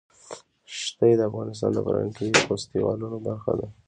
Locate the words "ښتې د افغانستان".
0.77-1.69